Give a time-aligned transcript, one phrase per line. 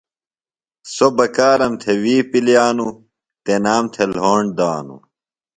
[0.93, 2.93] سوۡ بکارم تھےۡ وی پِلیانوۡ۔
[3.45, 5.01] تنام تھےۡ لھوݨ دانوۡ۔